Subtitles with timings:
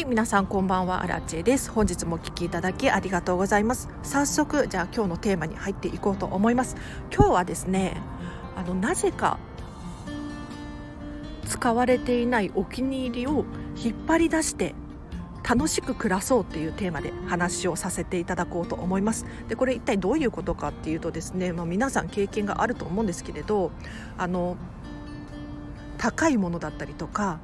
[0.00, 1.70] はい皆さんこんばんはアラチェです。
[1.70, 3.90] 本日もお聞きいただきありがとうございます。
[4.02, 6.74] 早速じゃあ今日のテーマに入っていこうと思います。
[7.14, 8.00] 今日はですね
[8.56, 9.38] あのなぜか
[11.44, 13.44] 使われていないお気に入りを
[13.76, 14.74] 引っ張り出して
[15.46, 19.26] 楽しく暮らそうっていうテーマで話をさせていただこうと思います。
[19.48, 23.70] でこれ一体どういうことかっていうとですね、まあ、皆さん経験があると思うんですけれど
[24.16, 24.56] あの
[25.98, 27.38] 高いものだったりとか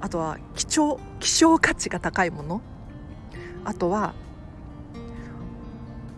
[0.00, 2.60] あとは貴重希少価値が高いもの。
[3.64, 4.14] あとは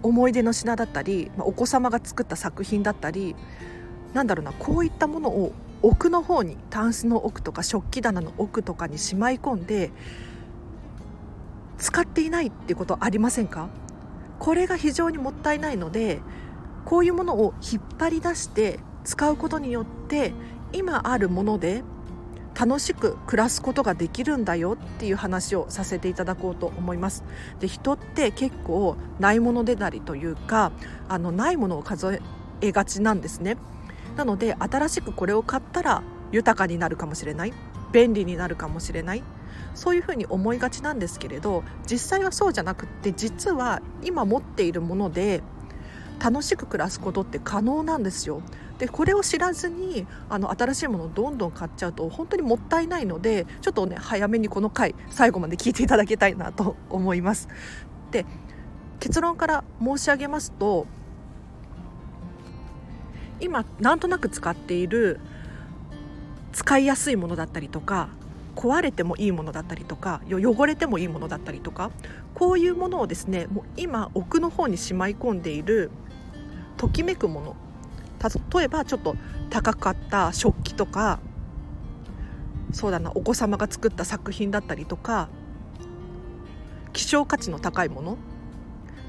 [0.02, 3.36] 思い出の品だったり、まあ、お子様が作った作品だったり
[4.14, 9.90] なんだろうなこういったものを奥の方にタンスの奥とか食器棚の奥とかにしまい込んで
[11.78, 13.68] 使っていないっていうことありませんか？
[14.38, 16.20] これが非常にもったいないので
[16.84, 20.32] こういうものを引っ張り出して使うことによって
[20.72, 21.82] 今あるもので
[22.58, 27.24] 楽しく暮らすことができるんだよっていう話をさせていただこうと思います。
[27.60, 30.72] で人って結構ないものでなりというか
[31.08, 32.20] あのないものを数
[32.60, 33.56] えがちなんですね。
[34.16, 37.52] なので新しくこれを買ったら豊かになるかもしれない
[37.92, 39.22] 便利になるかもしれない
[39.74, 45.42] そういうふうに思いがちなんですけれど実際はそうじゃなくって実は今持っているもので
[46.22, 48.42] 楽しく暮らすことって可能なんですよ。
[48.80, 57.48] でこれを知らずにあの新しいものをどんどん買っちゃうと本当にもったいないのでちょっとね早めにこの回最後まで聞いていただきたいなと 思います。
[58.10, 58.24] で
[58.98, 60.86] 結論から申し上げますと
[63.38, 65.20] 今なんとなく使っている
[66.52, 68.08] 使いやすいものだったりとか
[68.56, 71.90] 壊れてもいいものだったりとか汚れてもいいものだったりとか
[72.34, 75.90] こういうものをですねもう今奥の方にしまい込んでいる
[76.78, 77.56] ときめくもの
[78.54, 79.16] 例えばちょっと
[79.48, 81.20] 高かった食器とか
[82.72, 85.28] そうだなお子様が作った作品だったりとか
[86.92, 88.18] 希少価値の高いもの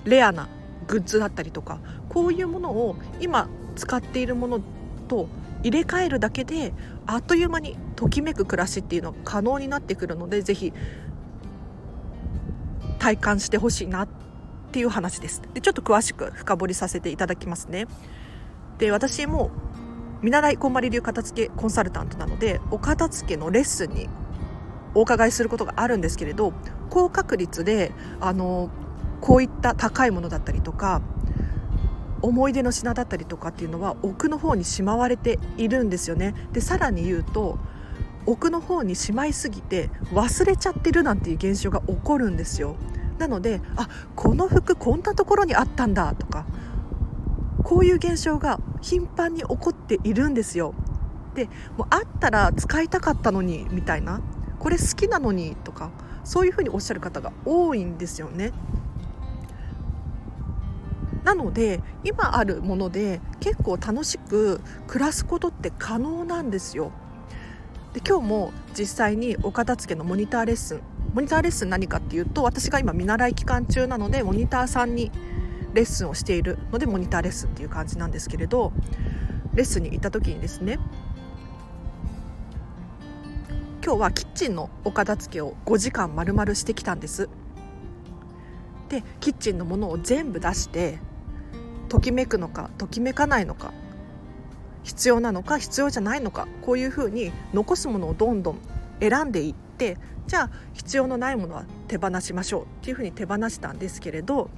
[0.06, 0.48] レアな
[0.88, 1.80] グッズだったりとか
[2.10, 4.62] こういうものを今使っているもの
[5.08, 5.28] と
[5.64, 6.74] 入れ替えるだけで
[7.06, 10.74] あっという間にときめく暮らしっていうのが可能になってくるのでぜひ
[13.00, 14.08] 体感してほしいなっ
[14.72, 15.42] ていう話です。
[15.54, 17.88] でちょっと詳しく深掘りさせていただきますね。
[18.82, 19.52] で私も
[20.24, 24.10] 見習いこんまり流片付けコンサルタントなのでお片付けのレッスンに
[24.96, 26.52] お伺いすることがあるんですけれど
[26.90, 28.72] 高確率であの
[29.22, 31.04] こういった高いものだったりとか
[32.24, 36.34] 思い出の品だったりとかっていうのは奥の方にしまわれているんですよね。
[36.52, 37.60] でさらに言うと
[38.26, 42.76] 奥の方にしまいすぎて忘れちゃってるなんていう現象が起こるんですよ。
[43.20, 46.46] なのであこの服こんなところにあったんだとか
[47.64, 50.74] こういう現象が頻繁に起こっているんですよ。
[51.36, 51.46] で
[51.78, 54.22] もうあったら使いたかったのにみたいな
[54.60, 55.92] これ好きなのにとか
[56.24, 58.52] そういうふうにおっしゃる方が多いんですよね。
[61.24, 66.92] なので今あるもので結構楽しく暮らすことって可能なんですよ。
[67.94, 70.82] で今日も実際にお片付けのモニターレッスン
[71.14, 75.12] モニターレッスン何かっていうと私が今見習い期間中なのでモニターさんに
[75.74, 78.72] レッスンをしているのでモニターレッスンっていう感じなんですけれど
[79.54, 80.80] レッスンに行った時にですね
[83.84, 87.30] 今日はキッチンのお片付けを5時間丸々してきたんです。
[88.90, 91.00] でキッチンのものを全部出して
[91.88, 93.74] ときめくのかときめかないのか
[94.84, 98.60] 必要なのか必要じゃないのかこういうふうに残すものをどんどん
[99.00, 104.50] 選んでいってじゃあ必要のないものは手放しましょうっていうふうに手放したんですけれど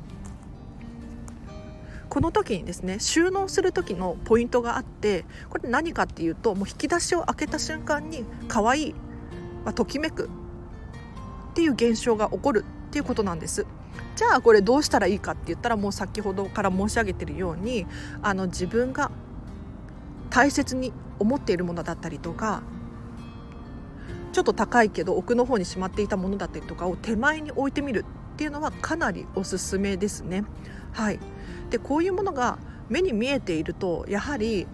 [2.09, 8.94] この時にですね収納する時のポイントがあってこれ何かっていうともう引き出しを開けた瞬間に可愛い、
[9.66, 10.30] まあ、ときめく
[11.52, 13.66] っていう現象が起こるっていうことなんです。
[14.16, 17.86] じゃあこれどうしたらいいかって言ったらもう先ほどから申し上げてるように
[18.22, 19.12] あの自分が
[20.30, 22.63] 大切に思っているものだったりとか
[24.31, 30.44] ちょっと高いけど奥の方にしまっていたものだったりとかを手前に置いてみるっていうのはかなりおすすめですね。
[30.92, 31.19] はい、
[31.74, 34.68] でこういうものが目に見えているとやはり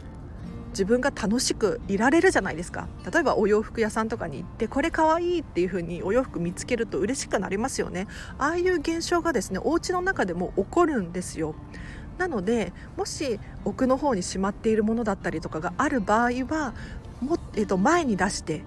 [0.71, 2.89] 自分が楽しくいられるじゃないですか。
[3.09, 8.07] 例えばお洋服屋さんとかに行ってこれかわいいっていう風にお洋服見つけると嬉しくなりますよね。
[8.37, 11.55] ああいう現象がですねお家の中でも起こるんですよ。
[12.17, 16.73] なのでもし奥の方にしまっているものだったりとかがある場合は
[17.21, 18.61] も、えー、と前に出して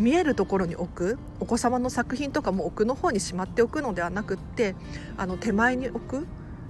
[0.00, 4.74] 見えるところに置くお子様の作品とかも奥の方にしまっておくのではなくって
[5.16, 6.26] あの手前に置く、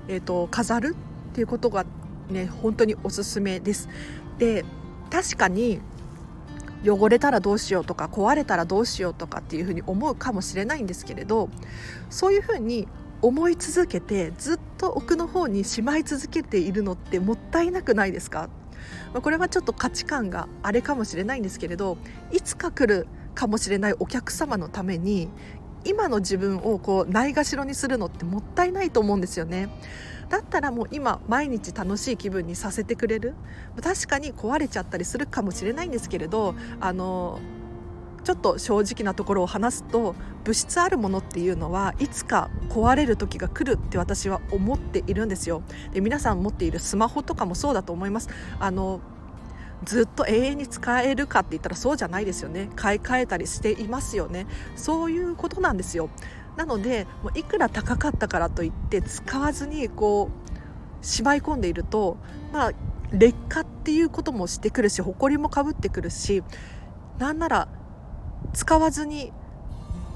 [0.08, 0.97] えーと飾る
[1.31, 1.85] っていうことが
[2.31, 3.88] ね本当におすすめです。
[4.38, 4.64] で
[5.11, 5.81] 確かに
[6.85, 11.49] 汚れたらどうしようとか壊れたらどうしようとかっていうふうに思うかもしれないんですけれど
[12.11, 12.87] そういうふうに
[13.23, 18.50] 思い続けてずっと奥の方にしまい続けているのってもったいなくないですか？
[19.14, 21.97] これはちょっと価値観があれかもしれないんですけれど
[22.31, 25.29] いつか来るかもしれないお客様のために
[25.87, 29.69] 今の自分をこうないがしろにするのってもったいないと思うんですよね。
[30.29, 33.35] だったらもう今毎日楽しい気分にさせてくれる？
[33.81, 37.38] 確かに壊れちゃったりするかもしれないんですけれどあの
[38.25, 45.62] ちょっと正直なところを話すと物質あるものっていうのはいつか壊れる時が来るって私は思っているんですよ。
[45.93, 48.29] で皆さん持っているスマホとかもそうだと思います。
[48.59, 49.00] あの
[49.84, 52.70] ずっと永遠に使えるかって言ったらそうじゃないですよね。
[52.76, 54.46] 買い替えたりしていますよね。
[54.75, 56.08] そういうことなんですよ。
[56.56, 60.31] なのでもういくら高かったからといって使わずにこ
[61.02, 62.17] うしまい込んでいると
[62.52, 62.73] まあ
[63.12, 66.43] 劣化っていうこともしてくるし埃もかぶってくるし
[67.19, 67.69] なんなら
[68.55, 69.32] 使わずに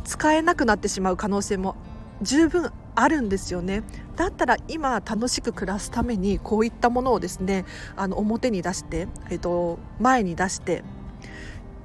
[0.05, 1.77] 使えなくなってしまう可能性も
[2.23, 3.83] 十分あるんですよね
[4.17, 7.65] だったら今楽しく暮らすためにこういったものをですね
[7.97, 10.83] あの表に出して、えっと、前に出して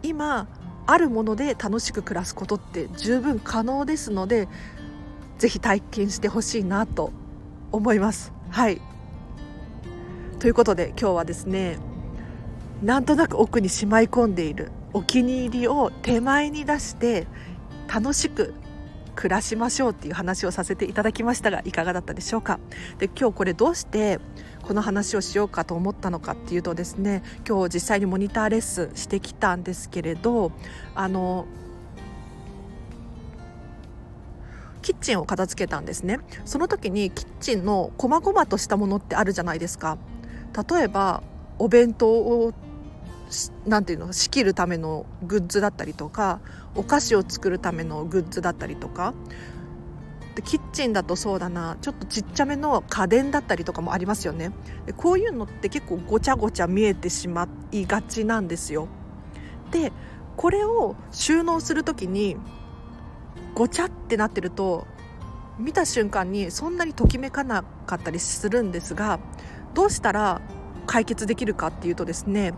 [0.03, 0.47] 今
[0.87, 4.47] あるもので楽しく暮らすことって十分可能ですので
[5.37, 7.11] ぜひ体験してほしいなと
[7.71, 8.31] 思います。
[8.49, 8.81] はい
[10.39, 11.79] ということで今日はですね
[12.83, 17.25] なんとなく奥にしまい込んでいるお気に入りを手前に出して
[17.91, 18.53] 楽しく
[19.15, 22.59] 暮らしましょうっていう話をさせていただきましたがいかがだったでしょうか？
[22.99, 24.19] で今日これどうして
[24.61, 30.51] この話をしようかと思ったのかっていうとですね今日実際にモニターレッスンしてきたんですけれど
[30.93, 31.45] あの
[34.81, 36.19] キッチンを片付けたんですね。
[36.45, 39.97] その時にキッチンの細々としたものってあるじゃないですか。
[40.69, 41.23] 例えば
[41.57, 42.53] お弁当を
[43.65, 46.39] なんていうの仕切るためのグッズだったりとか
[46.75, 49.13] お菓子を作るためのグッズだったりとか。
[50.35, 51.77] でキッチンだとそうだな。
[51.81, 54.51] ちょっとちっちゃめの家電だったりとかもありますよね。
[54.85, 58.89] でこういうのって結構ごちゃごちゃ見えてしまいがちなんですよ。
[59.71, 59.93] で
[60.35, 62.35] これを収納する時に
[63.53, 64.85] ごちゃってなってると
[65.57, 69.19] 見た瞬間にそんなにときめかなかったりするんですが
[69.73, 70.41] どうしたら
[70.85, 72.53] 解決できるかっていうとですね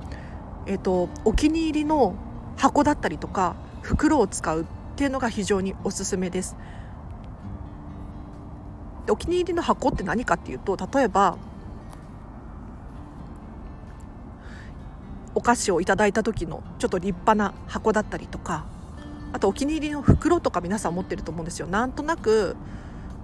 [0.67, 2.15] えーと、お気に入りの
[2.57, 3.55] 箱だったりとか
[3.87, 4.65] 袋を使うっ
[4.97, 6.57] ていうのが非常におすすめです。
[9.09, 11.37] お気に入りの箱って何かっていうと例えば
[15.33, 18.65] お菓子をいただいた時のちょっと立派な箱だったりとか
[19.31, 22.57] あとお気に入りの袋とか皆さん持ってると思うんですよなんとなく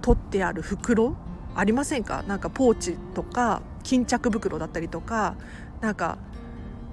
[0.00, 1.14] 取ってある袋
[1.54, 2.22] ありませんか？
[2.22, 5.36] なんかポーチとか巾着袋だったりとか
[5.82, 6.16] なんか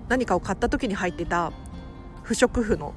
[0.09, 1.53] 何かを買った時に入ってた
[2.23, 2.94] 不織布の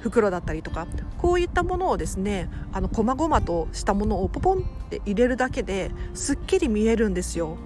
[0.00, 0.86] 袋だったりとか
[1.18, 7.56] こういったものをですねあの細々としたものをポポンって入れるだけですっきり見えるんですよ。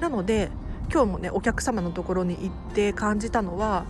[0.00, 0.50] なので
[0.92, 3.86] 今日もねお客様のところに行って感じたのは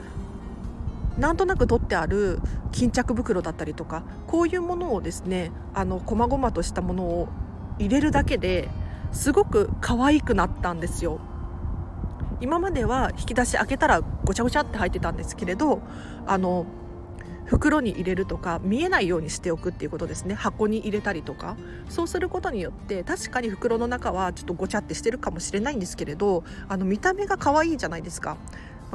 [1.19, 2.41] なんとなく取ってある
[2.73, 7.29] 巾着袋だったりとかこういうものをですねあの細々としたものを
[7.79, 8.69] 入れるだけで
[9.13, 11.21] すごく可愛くなったんですよ。
[12.41, 15.81] 今までは引き出し開けたらごちゃごちゃって入ってたんですけれど
[16.27, 16.67] あの
[17.47, 20.35] 袋に入れるとか見えないようにしておくっていうことですね。
[20.35, 21.57] 箱に入れたりとか。
[21.89, 28.37] そうすることによって確かに袋の中はちょっとごちゃってしてるかもしれないんですけれどあの見た目が可愛いじゃないですか。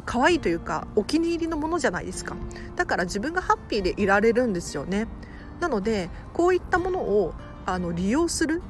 [0.05, 2.35] 可愛いというかお気に入りのものじゃないですか。
[2.75, 5.07] だから自分がハッピーでいられるんですよね。
[5.61, 7.33] なのでこういったものを
[7.65, 8.61] あの利用する。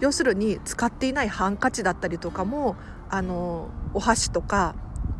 [0.00, 2.76] 要するに使っていないハンカチだったりとかも
[3.10, 4.74] あのお箸とか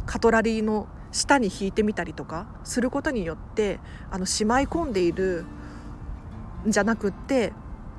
[0.07, 3.81] カトラリーの下に引いてみたりとかすることによって
[4.11, 5.47] あのしまい込んでいる
[6.67, 7.53] んじゃなくって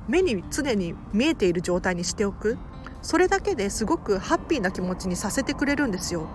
[0.08, 2.58] 目に常に見えている状態にしておく。
[3.02, 6.28] それだけですごくハッピーな気持ちにさせてくれるんですよ。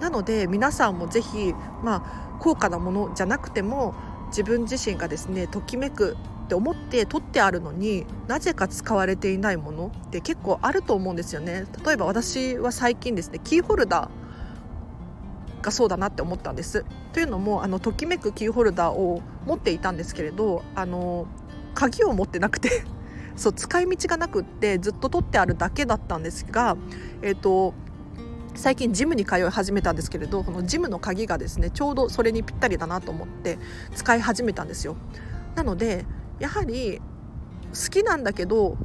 [0.00, 3.94] なので皆さんもぜひまあ高価なものじゃなくても
[4.28, 11.64] 自分自身がですねときめくって思って取ってあるのになぜか使われていないものって結構あると思うんですよね。
[11.84, 16.84] 例えば私は最近ですねキーホルダーがそうだなって思ったんです。
[17.14, 21.26] というのもあのときめくキーホルダーを持っていたんですけれどあの
[21.74, 22.84] 鍵を持ってなくて
[23.36, 26.76] そう使い道がなくってずっと取ってあるだけだったんですが
[27.22, 27.72] えっ、ー、と
[28.54, 33.58] 最近ジムに通い始めたんですけれどこのジムの鍵がですねちょうどそれにぴったりだなと思って
[33.94, 34.96] 使い始めたんですよ。
[35.54, 36.04] なので
[36.38, 37.00] やはり
[37.72, 38.76] 好きなんだけど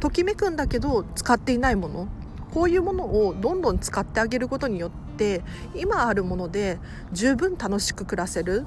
[0.00, 2.08] ときめくんだけど使っていないもの。
[2.52, 5.42] こういうものをどんどん使ってあげることによって
[5.74, 6.78] 今あるもので
[7.10, 8.64] 十分楽しく暮らせる。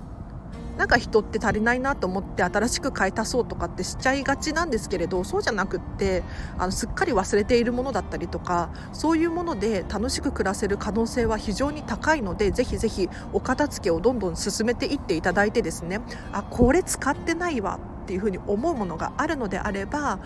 [0.77, 6.24] なんか人って足りないなと思って新しく買い足そうとかってしちゃいがちなんですけれどそうじゃなくって
[6.57, 16.00] あのすっかり忘れているものだったりとかそういうもので楽しく暮らせる可能性は非常に高いのでぜひぜひお片付けをどんどん進めていっていただいてですね
[16.31, 20.19] あこれ使ってないわっていうふうに思うものがあるのであれば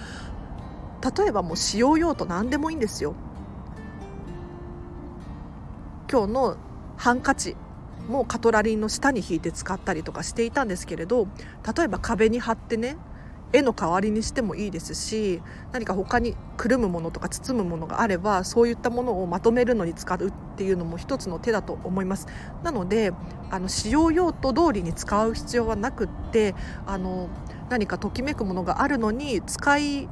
[1.17, 3.15] 例えばもう使用用途何でもいいんですよ。
[6.12, 6.58] 今日の
[6.98, 7.55] ハンカチ
[8.08, 11.27] もカトラリーの下に引いて使ったりとかしていたんですけれど
[11.75, 12.98] 例えば壁に貼ってね
[13.53, 15.41] 絵の代わりにしてもいいですし
[15.72, 22.27] 何か他にくるむものとか包むものがあればそういったものをまとめるのに使うっていうのも一つの手だと思います。
[22.63, 23.12] なので
[23.50, 26.55] あの使用用途通りに使う必要はなくって
[26.86, 27.27] あの
[27.70, 30.08] 何かときめくものがあるのに使い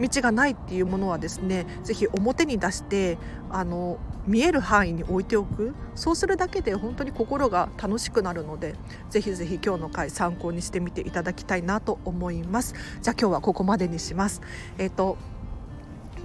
[0.00, 3.18] 道がないっていうものはですね是非表に出して
[3.50, 5.74] あの見える範囲に置いておく。
[5.94, 8.74] そうするだけで本当に心が楽しくなるので
[9.10, 12.74] ぜひぜひ今日の回参考にしてみていただきたいなと思います。
[13.02, 14.40] じゃあ今日はここまでにします。
[14.78, 15.16] えっ、ー、と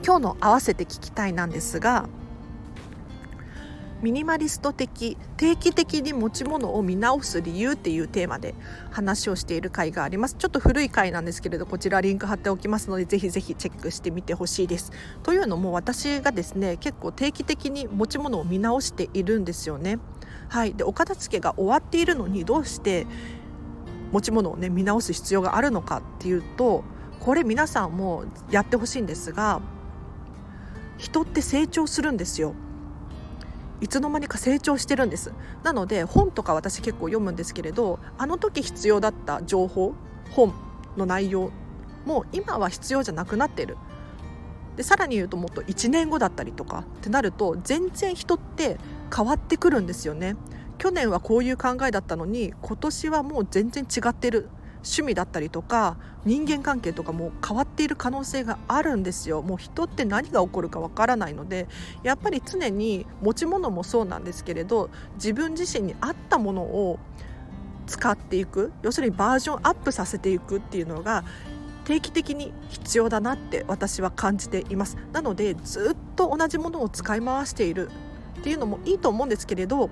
[0.04, 2.08] 今日の合わせて聞きたいなんですが
[4.06, 8.54] ミニマリスト的定期的に持ち物を見直す理由っていうテーマで
[8.92, 10.36] 話をしている回があります。
[10.36, 14.92] ちょっと古い回なんですけれどこちらリンク貼っておきますのでぜひぜひチェックしてみてほしいです。
[15.24, 19.98] というのも私がですね結構定期的に持ち物を見直しているんですよね。
[20.50, 20.76] はい。
[20.76, 23.08] でお片付けが終わっているのにどうして
[24.12, 26.84] 持ち物をね見直す必要があるのかっていうと
[27.22, 29.64] これ皆さんもやってほしいんですが
[31.00, 32.54] 人って成長するんですよ。
[33.86, 35.32] いつの間にか成長してるんです。
[35.62, 39.94] なので本とか私結構読むんですけれどあの時必要だった情報
[40.32, 40.56] 本
[40.98, 41.51] の内容
[42.04, 43.77] も今は必要じゃなくなってる。
[44.75, 48.80] でさらに言うともっと1年後だったりとかってなると全然人って
[49.15, 50.36] 変わってくるんですよね。
[50.80, 54.50] 去年はこういう考えだったのに今年はもう全然違ってる。
[54.86, 59.42] 趣味だったりとか人間関係とかも変わっている可能性があるんですよ。
[59.42, 61.68] もう人って何が起こるかわからないので
[62.04, 67.00] やっぱり常に持ち物もそうなんですけれど自分自身に合ったものを
[67.88, 71.24] 使っていく要するにバージョンアップさせていくっていうのが
[71.86, 74.98] 定期的に必要だなって私は感じています。
[75.13, 77.89] なのでずっと同じものを使い回している
[78.39, 79.89] っていうのもいいと思うんですけれど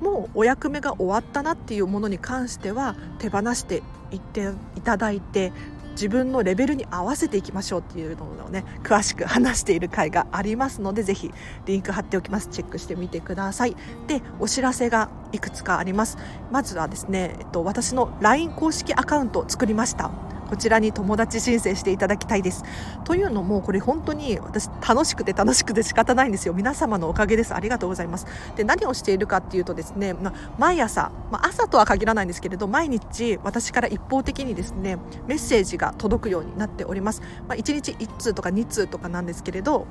[0.00, 5.52] もうお役目が終わったなっていうものに関しては手放していっていただいて
[5.92, 11.32] 自分のレベルに合わせていきましょうっていうのをね詳しく話している回がありますのでぜひ
[11.66, 12.48] リンク貼っておきます。
[12.50, 13.76] チェックしてみてください。
[14.06, 16.16] でお知らせがいくつかあります。
[16.52, 20.12] まずはですね、えっと、私の LINE 公式アカウントを作りました。
[20.48, 22.64] こちらに友達申請していただきたいです。
[23.04, 26.54] というのもこれ本当に私楽しくて楽しくて仕方ないんですよ。
[26.54, 27.54] 皆様のおかげです。
[27.54, 28.26] ありがとうございます。
[28.56, 37.22] で何をしているかっていうとですね、ま毎朝、ま朝とは限らないんですけれど毎日私から一方的にですねメッセージが届くようになっております。
[37.46, 39.86] まあ、1日1通とか2通とかなんですけれど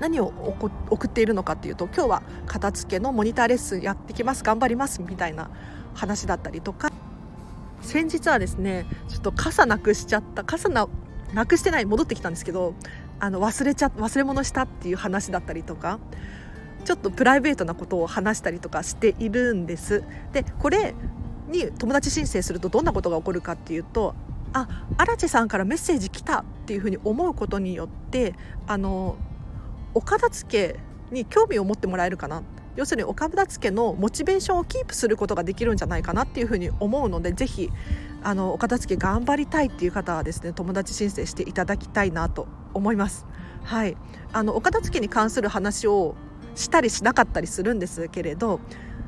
[0.00, 0.32] 何を
[0.90, 5.50] 送っているのかっていうと今日は片付けのモニターレッスンやってきます頑張りますみたいな
[5.94, 6.90] 話だったりとか
[7.84, 10.88] 先日はですねちょっと傘なくしちゃった傘な
[11.32, 12.74] なくしてない戻ってきたんですけど
[13.20, 15.98] あの忘れちゃ忘れ物したっていう話だったりとか
[16.84, 20.04] ちょっとプライベートなことを話したりとかしているんです。
[20.32, 20.94] でこれ
[21.48, 24.14] に友達申請するとどんなことが起こるかっていうと
[24.52, 28.34] あ荒地さんからメッセージ来たっていうふうに思うことによって
[28.66, 29.16] あの
[29.94, 32.42] お片付けに興味を持ってもらえるかな
[32.76, 37.70] 要するにお片付のモチベーションをキープすることができるんじゃないかなっていうふうに思うのでぜひ
[38.22, 43.26] あのお片付頑張りたいっていう方はですね友達申請していただきたいなと思います。
[43.62, 43.96] はい、
[44.32, 46.16] あのお片付に関する話を
[46.54, 48.60] したりしなかったりするんですけれど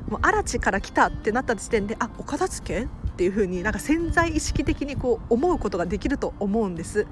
[0.09, 7.07] もう荒地から来たってなった時点であお片付っていう風になんか潜在意識的にこう思うことができると思うんです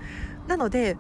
[0.48, 0.98] なので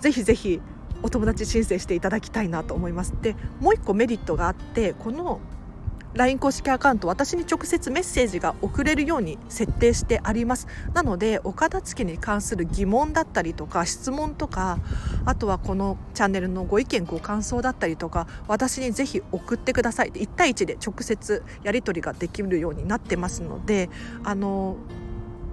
[0.00, 0.60] ぜひぜひ
[1.02, 3.14] お友達申請していただきたいなと思います。
[3.22, 5.40] でもう一個メリットがあってこの
[6.14, 10.66] LINE 公式アカウント私に直接メッセージが送れるように設定してあります。
[10.92, 14.78] なのでお片付けに関する疑問だったりとか質問とか
[15.24, 20.12] あとはこのチャンネルのご意見ご感想だったりとか私にぜひ送ってください。
[20.12, 23.88] 1対1で直接やり取りができるようになってますので
[24.22, 24.76] あの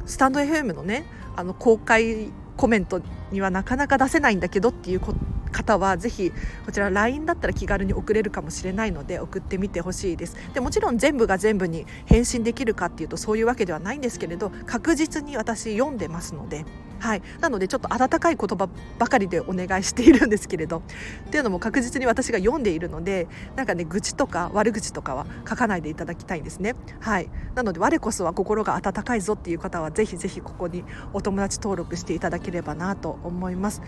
[0.05, 1.05] スタンド FM のね
[1.37, 3.01] あの公開コメント
[3.31, 5.19] にはなかなか出せないんだけどっていうこと
[5.51, 6.31] 方はぜひ
[6.65, 16.65] こちら LINE だったら気軽に送れるかもしれないので送ってみてほしいですでもちろん全部が全部に返信できるかっていうとそういうわけではないんですけれど確実に私読んでますので。
[16.99, 20.79] はい、なのでちょっと温かい言葉ばかりでお願いしているんですけれど
[21.27, 26.75] っていうのも確実に私が読んでいるのでなんかね愚痴とか悪口とかは書かないでいただきたいんですね。
[26.99, 33.81] はい、なので我こそは心が温かいぞっていう方はぜひぜひここにお友達登録していただければなと思います。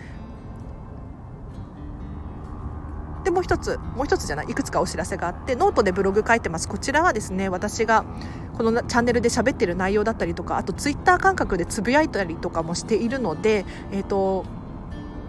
[3.32, 6.68] もう一つもう一つじゃないいくつかお知らせがあってノートでブログ書いてます。
[6.68, 8.04] こちらはですね私が
[8.56, 14.44] このチャンネルで喋ってる内容だったりとかあとツイッター感覚でつぶやいたりとかもしているのでえっ、ー、と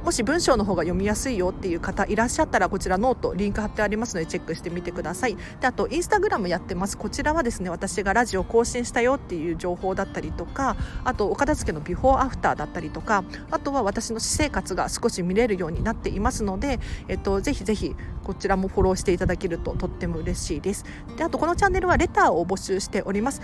[0.03, 5.37] もし文章の方が読みやすいよっていう方いらっしゃったらこちらノートリンク貼ってありますのでチェックしてみてください。
[5.61, 6.97] であとインスタグラムやってます。
[6.97, 20.83] こちらはですね私がラジオ更新したよっていう情報だったりとかあとお片付けのビフォーアフターだったりとかあとは私の私生活が少し見れるようになっていますので、えっと、ぜひぜひこちらもフォローしていただけるととっても嬉しいです。
[21.15, 23.41] であとこのチャンネルはレターを募集しております。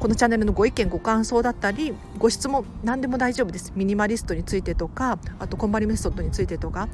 [0.00, 3.72] このチャンネルのご意見ご感想だったりご質問何でも大丈夫です。
[3.76, 6.88] ミニマリストについてとかあとこんまりメソッドについてとか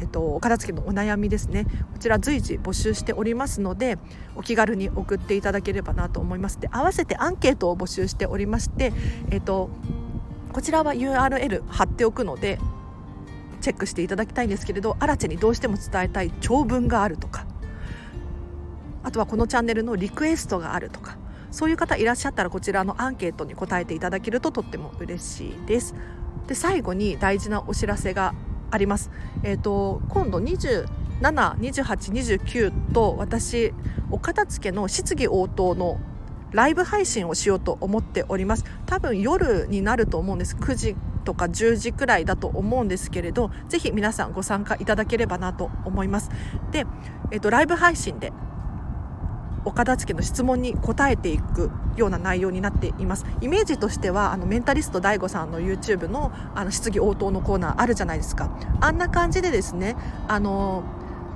[0.00, 1.64] えっと、お片付けのお悩みですね。
[1.92, 3.98] こちら随時募集しておりますので
[4.34, 6.58] お気軽に送っていただければなと思います。
[6.58, 8.92] で合わせてアンケートを募集しておりまして、
[9.30, 9.70] えっと、
[10.52, 12.58] こちらは URL 貼っておくので
[13.60, 17.46] チェックしていただきたいんですけれどアラチェにどうしても伝えたい長文があるとか
[19.04, 21.16] あとはこのチャンネルのリクエストがあるとか
[21.52, 25.94] そういう方いらっしゃったらこちらのアンケートに答えていただけるととっても嬉しいです。
[26.48, 28.34] で最後に大事なお知らせが
[28.70, 29.10] あります。
[29.44, 30.86] えっ、ー、と今度27、
[31.20, 31.60] 28、
[32.12, 33.72] 29と私
[34.10, 36.00] お片付けの質疑応答の
[36.52, 46.30] ライブ配信をしようと思っております多分夜になると思うんです9時とか10時くらいだと思うんですけれどぜひ皆さんご参加いただければなと思います
[46.70, 46.84] で、
[47.30, 48.32] えっと、ライブ配信で
[49.64, 53.26] お片付けの質問に答えていくような内容になっています。
[53.40, 58.50] イメージとしてはあのメンタリスト DAIGO さんの YouTube のあの質疑応答のコーナーあるじゃないですか。
[58.80, 59.96] あんな感じでですね
[60.28, 60.82] あの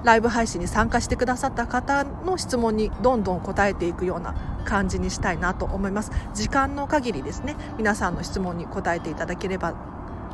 [0.05, 4.35] ライブ配信に参加してくださった方の質問にどんどん答えていくような
[4.65, 6.11] 感じにしたいなと思います。
[6.35, 9.75] 時間の限りですね皆さんの質問に答えていただければ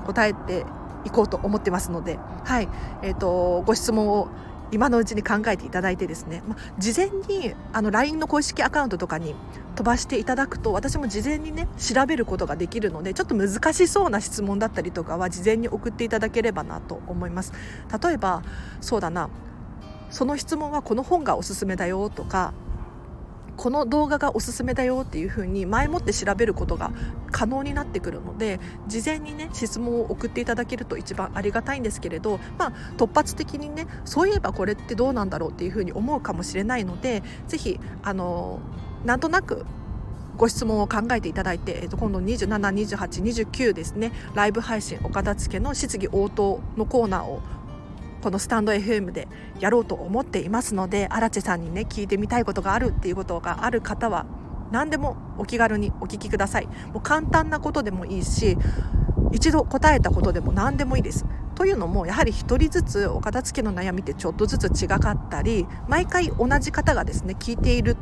[0.06, 0.66] 答えて
[1.04, 2.68] いこうと思ってますのではい。
[3.02, 4.28] えーとご質問を
[4.72, 9.34] 今のうちに考えていただいてですね、ま事前にあの LINE の公式アカウントとかに
[9.76, 17.52] 飛ばしていただくと私も事前にね調べることができるのでちょっと難しそうな質問だったりとかは事前に送っていただければなと思います。
[18.02, 18.42] 例えば
[18.80, 19.28] そうだな。
[20.10, 22.52] その質問はこの本がおすすめだよとか
[23.62, 26.90] この動画がおすすめだよっていうふうに前もって調べることが
[27.30, 38.58] 可能になってくるので事前にね質問を送っていただけると一番ありがたいんですけれど、まあ、突発的にねそういえばこれってどうなんだろうっていうふうに思うかもしれないのでぜひあの
[39.04, 39.64] なんとなく
[40.36, 42.48] ご質問を考えていただいて、えー、と今度27、
[42.96, 47.40] 28、29ですねライブ配信お片付けの質疑応答のコーナーを
[48.22, 49.26] このスタンド FM で
[49.58, 54.26] やろうと思っていますので荒地さんにね聞いてみたいことがあるっていうことがある方は
[54.70, 56.66] 何でもお気軽にお聞きください。
[56.66, 58.56] もう簡単なことでもいいし
[59.32, 61.26] 一度答えたことでも何でもいいです。
[61.56, 67.96] というのもやはり1人ずつお片付けの悩みってちょっとずつ違かったり毎回同じ方がですね聞いている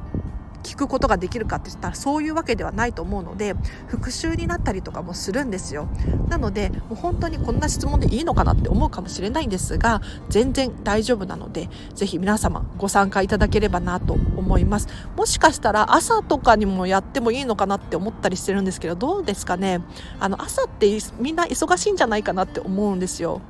[0.62, 3.54] 聞くことができるかって言ったらそういうわけではないと思うので
[3.86, 5.88] 復習になったりとかもするんですよ。
[6.28, 14.88] なのでもう本当にこんな質問でいいのかなって思うかもしれないんですが全然大丈夫なのでぜひ皆様ご参加いただければなと思います。
[15.16, 19.80] もしかしたら朝とかにもやってもいいのかなって思ったりしてるんですけどどうですかね？
[20.18, 23.40] あの朝ってみんな忙しいんじゃないかなって思うんですよ。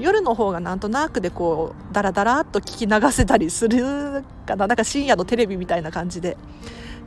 [0.00, 4.66] 夜の方がなんとなくでこうダラダラっと聞き流せたりするかな。
[4.66, 6.36] なんか深夜のテレビみたいな感じで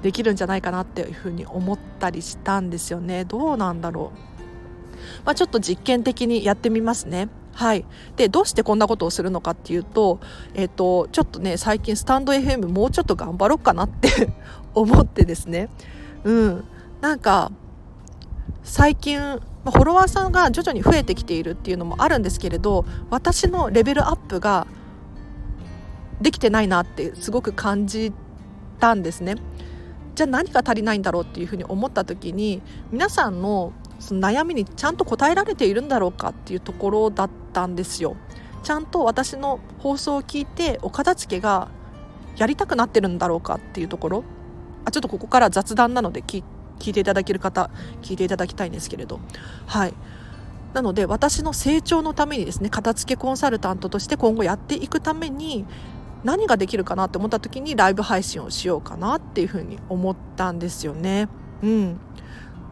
[0.01, 3.25] できるんじゃないかなっていうふうに思ったりしたんですよね。
[3.25, 7.29] どうなんだろう、まあ、ちょっと実験的にやってみますね。
[7.53, 10.19] はい、でどうしてこんなことをするのかっていうと,、
[10.55, 14.33] えーと、ちょっとね最近スタンド FM もうちょっと頑張ろうかなって
[14.73, 15.69] 思ってですね。
[16.23, 16.63] うん。
[16.99, 17.51] なんか
[18.63, 24.67] 最近フォロワーさんが徐々に増えてきているっていうのもあるんですけれど私のレベルアップが
[26.21, 28.13] できてないなってすごく感じ
[28.79, 29.35] たんですね。
[30.15, 38.15] じゃあ何が足りないんだろうっていうふうに思った時に皆さんのその悩みにちゃんと答えられているんだろうかっていうところだったんですよ。
[38.63, 41.69] ちゃんと私の放送を聞いてお片付けが
[42.37, 44.23] やりたくなってるんだろうかっていうところ
[44.85, 46.43] あちょっとここから雑談なので聞
[46.83, 47.69] 聞いていただける方
[48.01, 49.19] 聞いていただきたいんですけれど。
[49.65, 49.93] はい。
[50.73, 55.65] なので私の成長のためにですね片付けコンサルタントとして今後やっていくために
[56.23, 61.27] 何ができるかなって思った時にライブ配信をしようかなっていうふうに思ったんですよね。
[61.61, 61.99] うん、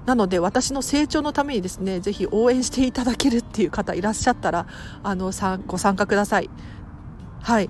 [0.07, 4.65] なので私の成長のためにですねぜひ応援していただけるっていう方いらっしゃったら
[5.03, 6.49] あのさご参加ください。
[7.41, 7.69] はい。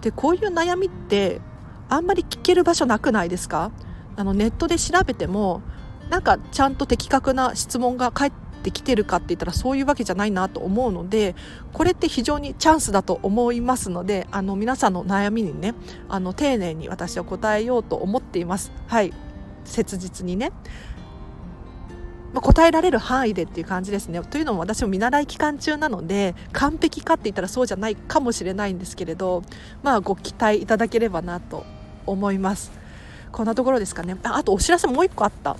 [0.00, 1.40] でこういう悩みって
[1.88, 3.70] あんまり聞ける場所なくないですか？
[4.16, 5.62] あのネットで調べても
[6.10, 11.34] なんかちゃんと的確な質問が返ってきてるかって言ったらそういうわけじゃないなと思うので
[11.72, 15.74] これって非常にチャンスだと思いますのであの皆さんの悩みにね
[16.08, 18.72] あの丁寧に私は答えようと思っています。
[18.86, 19.12] はい
[19.64, 20.50] 切実にね
[22.32, 24.20] まあ、答えられる範囲でっていう感じですね。
[24.22, 29.42] というのも私も見習い期間中なので完璧かって言ったらそうじゃないかもしれないんですけれど、
[29.82, 31.66] まあ、ご期待いただければなと
[32.06, 32.81] 思います。
[33.32, 34.16] こんなところですかね。
[34.22, 35.56] あとお知らせもう一個あった。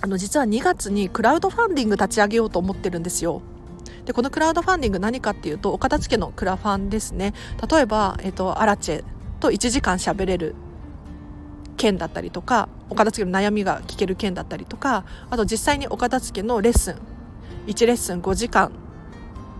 [0.00, 3.42] あの実は2月にクラウドファンディング立ち上げようと思ってるんですよ。
[4.04, 7.32] でこのクラウドファンディング何かっていうとお片付けのクラファンですね
[7.70, 9.04] 例えば、えっと、アラチェ
[9.40, 10.54] と1時間しゃべれる
[11.76, 16.98] 件だったりとかお片付けの悩みが聞ける件だったりとかあと実際にお片付けのレッスン
[17.66, 18.72] 1レッスン5時間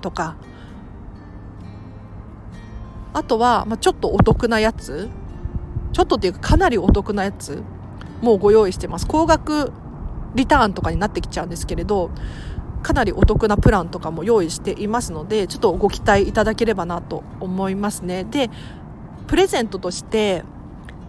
[0.00, 0.36] とか
[3.14, 5.08] あとは、まあ、ちょっとお得なやつ
[5.94, 7.62] ちょっとっていうかかなりお得なやつ
[8.20, 9.06] もうご用意してます。
[9.06, 9.72] 高額
[10.34, 12.10] リターンとかになってきちゃうんですけれど
[12.82, 18.24] かなりお得なプランとかも用意していますのでちょっとご期待いただければなと思いますね。
[18.24, 18.50] で
[19.28, 20.42] プレゼントとして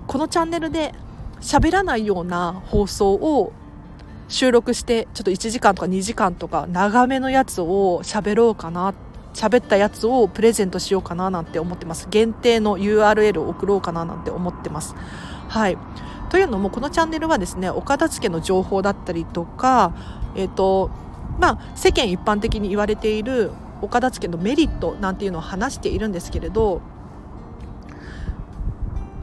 [0.05, 0.93] このチャンネルで
[1.41, 3.51] 喋らないような放送を
[4.27, 9.04] 収録してちょっと1時間とか2時間とか長めのやつを喋ろうかなって
[9.35, 12.07] 喋ったやつをプレゼントしようかななんて思ってます。
[12.09, 14.95] 限定の URL を送ろうかななんて思ってます。
[15.49, 15.77] はい。
[16.29, 19.93] というのもこのチャンネルはですねお片付けの情報だったりとか、
[20.35, 20.89] えーと
[21.39, 26.81] まあ、世間一般的に言われているお片付けのメリットなんていうのを話しているんですけれど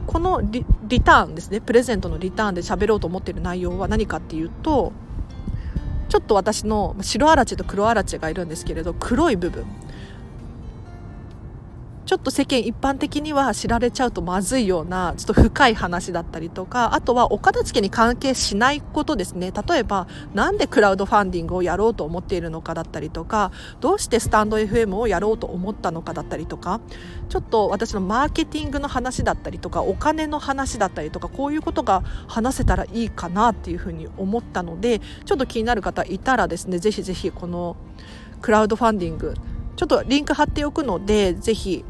[0.05, 1.59] このリリターンですね。
[1.59, 4.93] プレゼントのリターンで喋ろうと思っている内容は何かっていうと
[6.09, 9.65] ちょっと私の白あらちと黒あらちがいるんですけれど黒い部分。
[12.05, 19.51] ちょっと世間一般的には知られちゃうとまずいようなちょっと深い話だったりとかあとはお片付けに関係しないことですね。
[19.51, 26.81] 例えばなんでクラウドファンディングをやろうと思っているのかだったりとかどうしてスタンド FM をやろうと思ったのかだったりとか
[27.29, 37.77] ちょっと私のマーケティングの話だったりとかお金の話だったりとかこういうことが話せたらいいかなっていうふうに思ったのでちょっと気になる方いたらですねぜひぜひこの
[38.41, 39.35] クラウドファンディング
[39.75, 41.83] ちょっとリンク貼っておくのでぜひ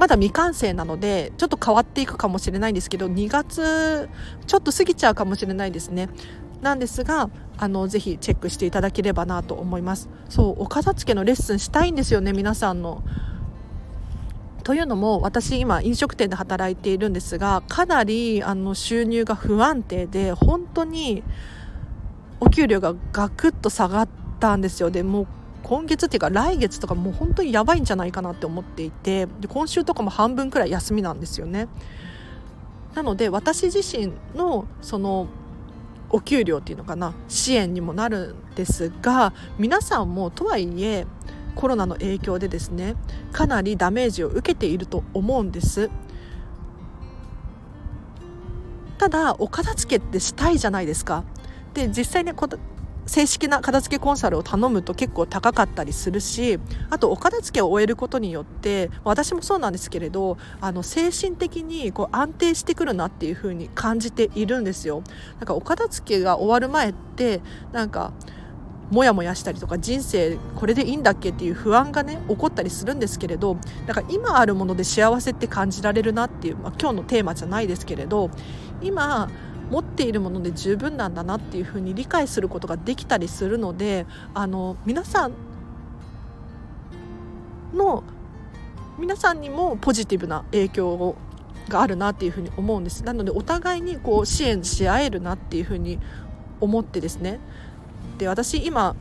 [0.00, 4.08] まだ未完成なのでちょっと変わっていくかもしれないんですけど2月
[4.46, 6.08] ちょっと過ぎちゃうかもしれないですね。
[6.62, 10.08] なんですがあのぜひチェックしていただければなと思います。
[10.30, 13.02] そうお片付けのレッスンしたいんですよね皆さんの。
[14.64, 21.22] というのも私今飲食店で働いているんですがかなりあの収入が不安定で本当に
[22.40, 24.08] お給料がガクッと下がっ
[24.38, 24.90] たんですよ。
[24.90, 25.26] でもう
[25.70, 31.68] 今月っていうか来月とかもう本当にやばいんじゃないかなって思っていてで今週とかも半分くらい休みなんですよね。
[32.96, 35.28] なので私自身のその
[36.08, 41.06] お給料っていうのかな支援にもなるんですが皆さんもとはいえ
[41.54, 42.96] コロナの影響でですね
[43.30, 45.88] かなりダメージを受けていると思うんです
[48.98, 51.22] ただお片付けってしたいじゃないですか
[51.74, 52.34] で実際ね
[53.10, 65.02] 正式な片付けコンサルを頼むと結構高かったりするしあとお片付けを終えることによって私もそうなんですけれどあの精神的にこう安定してくるなっていう風に感じているんですよ。
[65.38, 67.40] なんかお片付けが終わる前って
[67.72, 68.12] なんか
[68.92, 78.30] モヤモヤしたりとか人生これでいいんだっけっていう不安がね起こったりするんですけれどだから今あるもので幸せって感じられるなっていう、まあ、今日のテーマじゃないですけれど
[78.82, 79.28] 今
[79.70, 85.32] 持っているもので十分なんだなっていうふうに理解することができたりするのであの皆さん
[87.72, 88.02] の
[88.98, 91.16] 皆さんにもポジティブな影響
[91.68, 95.98] があるなっていうふうに思うんですなのでお互いにこう支援し合えるなっていうふうに
[96.60, 97.40] 思ってですね
[98.18, 98.94] で私今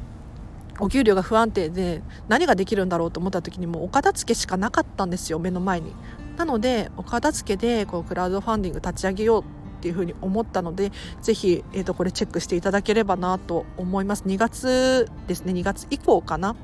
[0.80, 5.94] お給料が不安定で何ができるんだろうと思った時にもうお片付けしかなかったんですよ目の前に。
[6.38, 9.44] なのでお片付けでこうクラウドファンディング立ち上げよう
[9.80, 14.24] っていうふうに思ったのでぜひ、えー、とこれチェックしていただければなと思います。
[14.26, 15.54] 2月ですね。
[15.54, 16.56] 2月以降かな。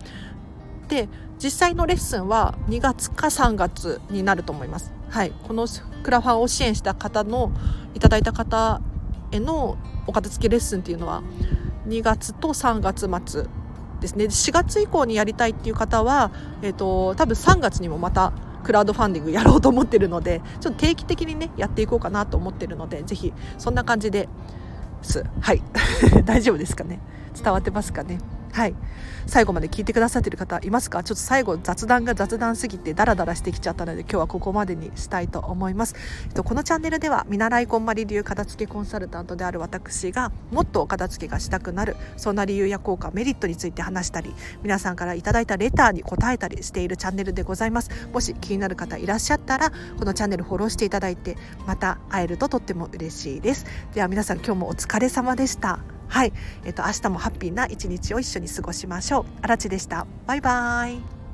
[0.89, 1.07] で
[1.41, 4.91] 実際のレッスンは2月か3月になると思います。
[5.09, 5.31] はい。
[5.47, 5.65] この
[6.03, 7.51] クラファンを支援した方の
[7.93, 8.81] いただいた方
[9.31, 11.23] へのお片付けレッスンっていうのは
[11.87, 13.45] 2月と3月末
[14.01, 14.25] ですね。
[14.25, 18.33] 4月以降にやりたいっていう方は、えーと、多分3月にもまた
[18.65, 24.27] クラウドファンディングやろうと思ってるのでちょっと定期的にねやっていこうかなと思ってるのでぜひそんな感じで
[25.03, 25.23] す。
[25.39, 25.61] はい。
[26.25, 26.99] 大丈夫ですかね？
[27.41, 28.17] 伝わってますかね？
[28.55, 28.75] はい。
[29.27, 31.03] 最後まで聞いてくださってる方いますか？
[31.03, 35.95] ちょっと最後雑談が雑談すぎてダラダラしてきちゃったので今日はここまでにしたいと思います、
[36.27, 47.89] えっと、このチャンネルでは見習いこんまり流片付けコンサルタントである私がもっと片付けがしたくなるそんな理由や効果メリットについて話したり皆さんからいただいたレターに答えたりしているチャンネルでございます。
[48.13, 53.65] もし気になる方いらっしゃったらこのチャンネルフォローしていただいてまた会えるととっても嬉しいです。
[53.95, 55.94] では皆さん今日もお疲れ様でした。
[56.07, 59.25] はい、えっと、明日もハッピーな一日を一緒に過ごしましょう。
[59.41, 60.07] あらちでした。
[60.25, 61.24] バイバイ。